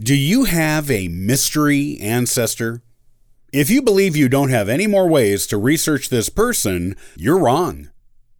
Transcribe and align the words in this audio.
Do 0.00 0.14
you 0.14 0.44
have 0.44 0.92
a 0.92 1.08
mystery 1.08 1.98
ancestor? 2.00 2.82
If 3.52 3.68
you 3.68 3.82
believe 3.82 4.14
you 4.14 4.28
don't 4.28 4.50
have 4.50 4.68
any 4.68 4.86
more 4.86 5.08
ways 5.08 5.44
to 5.48 5.58
research 5.58 6.08
this 6.08 6.28
person, 6.28 6.94
you're 7.16 7.36
wrong. 7.36 7.88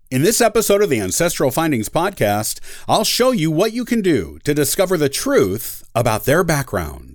In 0.08 0.22
this 0.22 0.40
episode 0.40 0.82
of 0.82 0.88
the 0.88 1.00
Ancestral 1.00 1.50
Findings 1.50 1.88
Podcast, 1.88 2.60
I'll 2.86 3.02
show 3.02 3.32
you 3.32 3.50
what 3.50 3.72
you 3.72 3.84
can 3.84 4.02
do 4.02 4.38
to 4.44 4.54
discover 4.54 4.96
the 4.96 5.08
truth 5.08 5.82
about 5.96 6.26
their 6.26 6.44
background. 6.44 7.08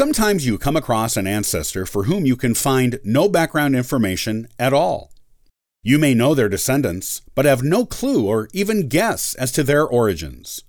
Sometimes 0.00 0.46
you 0.46 0.56
come 0.56 0.78
across 0.78 1.18
an 1.18 1.26
ancestor 1.26 1.84
for 1.84 2.04
whom 2.04 2.24
you 2.24 2.34
can 2.34 2.54
find 2.54 2.98
no 3.04 3.28
background 3.28 3.76
information 3.76 4.48
at 4.58 4.72
all. 4.72 5.12
You 5.82 5.98
may 5.98 6.14
know 6.14 6.34
their 6.34 6.48
descendants, 6.48 7.20
but 7.34 7.44
have 7.44 7.62
no 7.62 7.84
clue 7.84 8.26
or 8.26 8.48
even 8.54 8.88
guess 8.88 9.34
as 9.34 9.52
to 9.52 9.62
their 9.62 9.86
origins. 9.86 10.64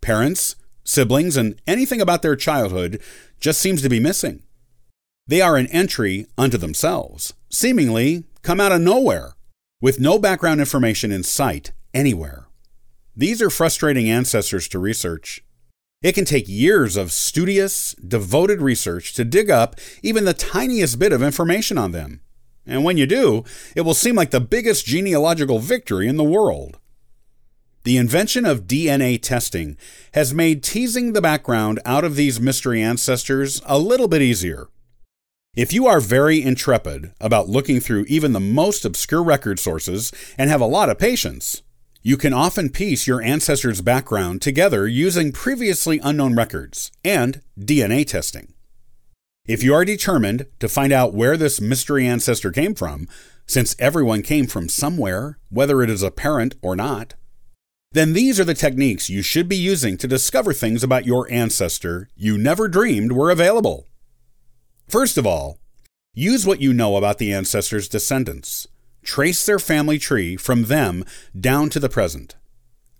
Parents, 0.00 0.56
siblings, 0.82 1.36
and 1.36 1.62
anything 1.64 2.00
about 2.00 2.22
their 2.22 2.34
childhood 2.34 3.00
just 3.38 3.60
seems 3.60 3.82
to 3.82 3.88
be 3.88 4.00
missing. 4.00 4.42
They 5.28 5.40
are 5.40 5.56
an 5.56 5.68
entry 5.68 6.26
unto 6.36 6.58
themselves, 6.58 7.34
seemingly 7.50 8.24
come 8.42 8.58
out 8.58 8.72
of 8.72 8.80
nowhere, 8.80 9.34
with 9.80 10.00
no 10.00 10.18
background 10.18 10.58
information 10.58 11.12
in 11.12 11.22
sight 11.22 11.70
anywhere. 11.94 12.46
These 13.14 13.40
are 13.42 13.48
frustrating 13.48 14.10
ancestors 14.10 14.66
to 14.66 14.80
research. 14.80 15.44
It 16.02 16.14
can 16.14 16.24
take 16.24 16.48
years 16.48 16.96
of 16.96 17.12
studious, 17.12 17.94
devoted 17.94 18.60
research 18.60 19.14
to 19.14 19.24
dig 19.24 19.50
up 19.50 19.76
even 20.02 20.24
the 20.24 20.34
tiniest 20.34 20.98
bit 20.98 21.12
of 21.12 21.22
information 21.22 21.78
on 21.78 21.92
them. 21.92 22.20
And 22.66 22.84
when 22.84 22.96
you 22.96 23.06
do, 23.06 23.44
it 23.76 23.82
will 23.82 23.94
seem 23.94 24.16
like 24.16 24.30
the 24.30 24.40
biggest 24.40 24.84
genealogical 24.84 25.58
victory 25.58 26.08
in 26.08 26.16
the 26.16 26.24
world. 26.24 26.78
The 27.84 27.96
invention 27.96 28.44
of 28.44 28.68
DNA 28.68 29.20
testing 29.20 29.76
has 30.14 30.32
made 30.32 30.62
teasing 30.62 31.12
the 31.12 31.22
background 31.22 31.80
out 31.84 32.04
of 32.04 32.14
these 32.14 32.40
mystery 32.40 32.80
ancestors 32.80 33.60
a 33.66 33.78
little 33.78 34.06
bit 34.06 34.22
easier. 34.22 34.68
If 35.54 35.72
you 35.72 35.86
are 35.86 36.00
very 36.00 36.40
intrepid 36.40 37.12
about 37.20 37.48
looking 37.48 37.80
through 37.80 38.06
even 38.08 38.32
the 38.32 38.40
most 38.40 38.84
obscure 38.84 39.22
record 39.22 39.58
sources 39.58 40.12
and 40.38 40.48
have 40.48 40.60
a 40.60 40.66
lot 40.66 40.88
of 40.88 40.98
patience, 40.98 41.62
you 42.02 42.16
can 42.16 42.32
often 42.32 42.68
piece 42.68 43.06
your 43.06 43.22
ancestor's 43.22 43.80
background 43.80 44.42
together 44.42 44.88
using 44.88 45.30
previously 45.30 46.00
unknown 46.02 46.34
records 46.34 46.90
and 47.04 47.40
DNA 47.58 48.04
testing. 48.04 48.52
If 49.46 49.62
you 49.62 49.72
are 49.74 49.84
determined 49.84 50.46
to 50.58 50.68
find 50.68 50.92
out 50.92 51.14
where 51.14 51.36
this 51.36 51.60
mystery 51.60 52.06
ancestor 52.06 52.50
came 52.50 52.74
from, 52.74 53.08
since 53.46 53.76
everyone 53.78 54.22
came 54.22 54.46
from 54.46 54.68
somewhere, 54.68 55.38
whether 55.48 55.82
it 55.82 55.90
is 55.90 56.02
apparent 56.02 56.56
or 56.60 56.74
not, 56.74 57.14
then 57.92 58.14
these 58.14 58.40
are 58.40 58.44
the 58.44 58.54
techniques 58.54 59.10
you 59.10 59.22
should 59.22 59.48
be 59.48 59.56
using 59.56 59.96
to 59.98 60.08
discover 60.08 60.52
things 60.52 60.82
about 60.82 61.06
your 61.06 61.30
ancestor 61.30 62.08
you 62.16 62.38
never 62.38 62.66
dreamed 62.66 63.12
were 63.12 63.30
available. 63.30 63.86
First 64.88 65.18
of 65.18 65.26
all, 65.26 65.58
use 66.14 66.46
what 66.46 66.60
you 66.60 66.72
know 66.72 66.96
about 66.96 67.18
the 67.18 67.32
ancestor's 67.32 67.88
descendants. 67.88 68.66
Trace 69.02 69.44
their 69.44 69.58
family 69.58 69.98
tree 69.98 70.36
from 70.36 70.64
them 70.64 71.04
down 71.38 71.68
to 71.70 71.80
the 71.80 71.88
present. 71.88 72.36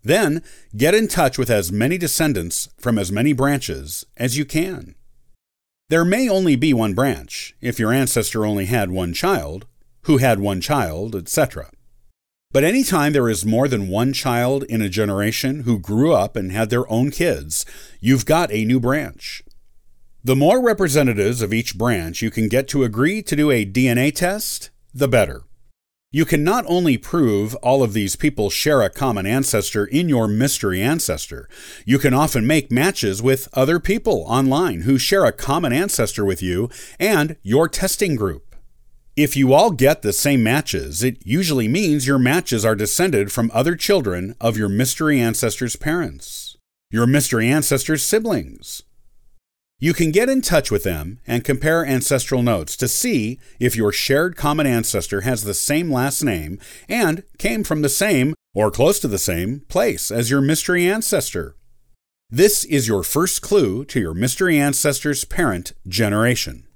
Then 0.02 0.42
get 0.76 0.94
in 0.94 1.06
touch 1.08 1.38
with 1.38 1.50
as 1.50 1.70
many 1.70 1.96
descendants 1.96 2.68
from 2.78 2.98
as 2.98 3.12
many 3.12 3.32
branches 3.32 4.04
as 4.16 4.36
you 4.36 4.44
can. 4.44 4.96
There 5.88 6.04
may 6.04 6.28
only 6.28 6.56
be 6.56 6.72
one 6.72 6.94
branch, 6.94 7.54
if 7.60 7.78
your 7.78 7.92
ancestor 7.92 8.44
only 8.44 8.64
had 8.64 8.90
one 8.90 9.12
child, 9.12 9.66
who 10.02 10.18
had 10.18 10.40
one 10.40 10.60
child, 10.60 11.14
etc. 11.14 11.70
But 12.50 12.64
any 12.64 12.82
time 12.82 13.12
there 13.12 13.28
is 13.28 13.46
more 13.46 13.68
than 13.68 13.88
one 13.88 14.12
child 14.12 14.64
in 14.64 14.82
a 14.82 14.88
generation 14.88 15.60
who 15.60 15.78
grew 15.78 16.12
up 16.12 16.34
and 16.36 16.50
had 16.50 16.70
their 16.70 16.90
own 16.90 17.10
kids, 17.10 17.64
you've 18.00 18.26
got 18.26 18.52
a 18.52 18.64
new 18.64 18.80
branch. 18.80 19.42
The 20.24 20.36
more 20.36 20.62
representatives 20.62 21.42
of 21.42 21.52
each 21.52 21.76
branch 21.76 22.22
you 22.22 22.30
can 22.30 22.48
get 22.48 22.68
to 22.68 22.84
agree 22.84 23.22
to 23.22 23.36
do 23.36 23.50
a 23.50 23.66
DNA 23.66 24.14
test, 24.14 24.70
the 24.94 25.08
better. 25.08 25.42
You 26.14 26.26
can 26.26 26.44
not 26.44 26.66
only 26.68 26.98
prove 26.98 27.54
all 27.62 27.82
of 27.82 27.94
these 27.94 28.16
people 28.16 28.50
share 28.50 28.82
a 28.82 28.90
common 28.90 29.24
ancestor 29.24 29.86
in 29.86 30.10
your 30.10 30.28
mystery 30.28 30.82
ancestor, 30.82 31.48
you 31.86 31.98
can 31.98 32.12
often 32.12 32.46
make 32.46 32.70
matches 32.70 33.22
with 33.22 33.48
other 33.54 33.80
people 33.80 34.22
online 34.26 34.82
who 34.82 34.98
share 34.98 35.24
a 35.24 35.32
common 35.32 35.72
ancestor 35.72 36.22
with 36.22 36.42
you 36.42 36.68
and 37.00 37.36
your 37.42 37.66
testing 37.66 38.14
group. 38.14 38.54
If 39.16 39.38
you 39.38 39.54
all 39.54 39.70
get 39.70 40.02
the 40.02 40.12
same 40.12 40.42
matches, 40.42 41.02
it 41.02 41.16
usually 41.24 41.66
means 41.66 42.06
your 42.06 42.18
matches 42.18 42.62
are 42.62 42.74
descended 42.74 43.32
from 43.32 43.50
other 43.54 43.74
children 43.74 44.34
of 44.38 44.58
your 44.58 44.68
mystery 44.68 45.18
ancestor's 45.18 45.76
parents, 45.76 46.58
your 46.90 47.06
mystery 47.06 47.48
ancestor's 47.48 48.02
siblings, 48.02 48.82
you 49.82 49.92
can 49.92 50.12
get 50.12 50.28
in 50.28 50.40
touch 50.40 50.70
with 50.70 50.84
them 50.84 51.18
and 51.26 51.42
compare 51.42 51.84
ancestral 51.84 52.40
notes 52.40 52.76
to 52.76 52.86
see 52.86 53.40
if 53.58 53.74
your 53.74 53.90
shared 53.90 54.36
common 54.36 54.64
ancestor 54.64 55.22
has 55.22 55.42
the 55.42 55.52
same 55.52 55.90
last 55.90 56.22
name 56.22 56.60
and 56.88 57.24
came 57.36 57.64
from 57.64 57.82
the 57.82 57.88
same 57.88 58.32
or 58.54 58.70
close 58.70 59.00
to 59.00 59.08
the 59.08 59.18
same 59.18 59.58
place 59.68 60.12
as 60.12 60.30
your 60.30 60.40
mystery 60.40 60.86
ancestor. 60.86 61.56
This 62.30 62.64
is 62.66 62.86
your 62.86 63.02
first 63.02 63.42
clue 63.42 63.84
to 63.86 63.98
your 63.98 64.14
mystery 64.14 64.56
ancestor's 64.56 65.24
parent 65.24 65.72
generation. 65.88 66.68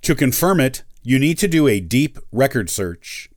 To 0.00 0.14
confirm 0.14 0.60
it, 0.60 0.82
you 1.02 1.18
need 1.18 1.36
to 1.40 1.46
do 1.46 1.68
a 1.68 1.78
deep 1.78 2.18
record 2.32 2.70
search. 2.70 3.28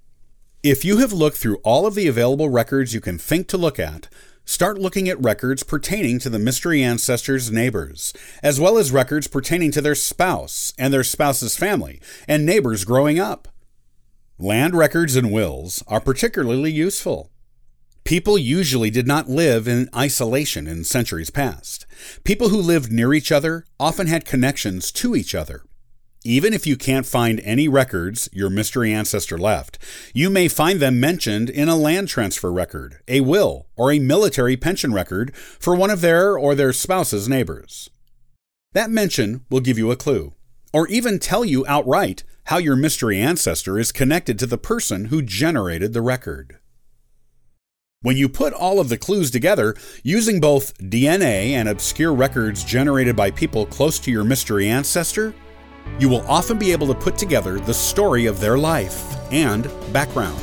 If 0.64 0.86
you 0.86 1.00
have 1.00 1.12
looked 1.12 1.36
through 1.36 1.58
all 1.58 1.86
of 1.86 1.96
the 1.96 2.08
available 2.08 2.48
records 2.48 2.94
you 2.94 3.02
can 3.02 3.18
think 3.18 3.50
to 3.50 3.58
look 3.58 3.82
at, 3.82 4.08
start 4.46 4.78
looking 4.78 5.08
at 5.10 5.22
records 5.22 5.64
pertaining 5.64 6.20
to 6.20 6.30
the 6.30 6.40
mystery 6.40 6.84
ancestors' 6.84 7.52
neighbors, 7.52 8.14
as 8.42 8.60
well 8.60 8.78
as 8.78 8.92
records 8.92 9.28
pertaining 9.28 9.72
to 9.72 9.82
their 9.82 9.96
spouse 9.96 10.74
and 10.78 10.94
their 10.94 11.04
spouse's 11.04 11.58
family 11.58 12.02
and 12.28 12.46
neighbors 12.46 12.86
growing 12.86 13.20
up. 13.20 13.48
Land 14.40 14.76
records 14.76 15.16
and 15.16 15.32
wills 15.32 15.84
are 15.88 16.02
particularly 16.02 16.72
useful. 16.72 17.30
People 18.04 18.38
usually 18.38 18.90
did 18.90 19.08
not 19.08 19.30
live 19.30 19.68
in 19.68 19.90
isolation 19.96 20.68
in 20.68 20.84
centuries 20.84 21.30
past. 21.30 21.86
People 22.26 22.50
who 22.50 22.58
lived 22.58 22.92
near 22.92 23.14
each 23.14 23.32
other 23.32 23.66
often 23.80 24.08
had 24.08 24.26
connections 24.26 24.92
to 24.92 25.16
each 25.16 25.34
other. 25.34 25.64
Even 26.26 26.54
if 26.54 26.66
you 26.66 26.78
can't 26.78 27.06
find 27.06 27.42
any 27.42 27.68
records 27.68 28.30
your 28.32 28.50
mystery 28.50 28.94
ancestor 28.94 29.38
left, 29.38 29.78
you 30.14 30.30
may 30.30 30.48
find 30.48 30.80
them 30.80 30.98
mentioned 30.98 31.50
in 31.50 31.68
a 31.68 31.76
land 31.76 32.08
transfer 32.08 32.50
record, 32.50 33.00
a 33.10 33.20
will, 33.20 33.68
or 33.76 33.92
a 33.92 34.00
military 34.00 34.56
pension 34.56 34.94
record 34.94 35.36
for 35.36 35.76
one 35.76 35.90
of 35.90 36.00
their 36.00 36.38
or 36.38 36.56
their 36.56 36.72
spouse's 36.72 37.28
neighbors. 37.28 37.90
That 38.72 38.90
mention 38.90 39.46
will 39.50 39.60
give 39.60 39.78
you 39.78 39.92
a 39.92 39.98
clue, 39.98 40.34
or 40.72 40.88
even 40.88 41.20
tell 41.20 41.44
you 41.44 41.66
outright 41.68 42.24
how 42.46 42.58
your 42.58 42.78
mystery 42.78 43.20
ancestor 43.20 43.78
is 43.78 43.92
connected 43.92 44.40
to 44.40 44.46
the 44.46 44.58
person 44.58 45.06
who 45.06 45.22
generated 45.22 45.92
the 45.92 46.02
record. 46.02 46.58
When 48.02 48.16
you 48.16 48.30
put 48.30 48.54
all 48.54 48.80
of 48.80 48.88
the 48.88 48.98
clues 48.98 49.30
together, 49.30 49.76
using 50.04 50.40
both 50.40 50.78
DNA 50.78 51.52
and 51.52 51.68
obscure 51.68 52.14
records 52.14 52.64
generated 52.64 53.16
by 53.16 53.32
people 53.32 53.66
close 53.66 54.00
to 54.00 54.12
your 54.12 54.26
mystery 54.26 54.68
ancestor, 54.68 55.34
you 56.00 56.10
will 56.10 56.26
often 56.28 56.58
be 56.58 56.72
able 56.72 56.88
to 56.88 56.94
put 56.94 57.18
together 57.18 57.60
the 57.60 57.74
story 57.74 58.26
of 58.26 58.40
their 58.40 58.58
life 58.58 59.16
and 59.32 59.70
background. 59.94 60.42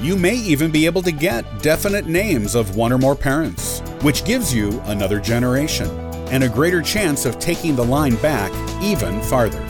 You 0.00 0.16
may 0.16 0.34
even 0.34 0.70
be 0.70 0.86
able 0.86 1.02
to 1.02 1.12
get 1.12 1.62
definite 1.62 2.06
names 2.06 2.54
of 2.54 2.76
one 2.76 2.92
or 2.92 2.98
more 2.98 3.16
parents, 3.16 3.80
which 4.02 4.24
gives 4.24 4.54
you 4.54 4.80
another 4.86 5.20
generation 5.20 5.90
and 6.30 6.44
a 6.44 6.48
greater 6.48 6.80
chance 6.80 7.26
of 7.26 7.38
taking 7.38 7.76
the 7.76 7.84
line 7.84 8.16
back 8.16 8.52
even 8.82 9.20
farther. 9.22 9.66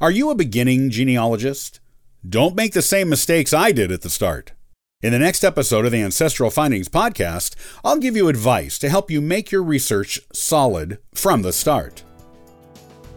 Are 0.00 0.12
you 0.12 0.30
a 0.30 0.34
beginning 0.34 0.90
genealogist? 0.90 1.80
Don't 2.26 2.56
make 2.56 2.72
the 2.72 2.82
same 2.82 3.08
mistakes 3.08 3.52
I 3.52 3.70
did 3.70 3.92
at 3.92 4.02
the 4.02 4.10
start. 4.10 4.50
In 5.02 5.12
the 5.12 5.20
next 5.20 5.44
episode 5.44 5.86
of 5.86 5.92
the 5.92 6.02
Ancestral 6.02 6.50
Findings 6.50 6.88
podcast, 6.88 7.54
I'll 7.84 7.98
give 7.98 8.16
you 8.16 8.28
advice 8.28 8.76
to 8.80 8.88
help 8.88 9.08
you 9.10 9.20
make 9.20 9.52
your 9.52 9.62
research 9.62 10.18
solid 10.32 10.98
from 11.14 11.42
the 11.42 11.52
start. 11.52 12.02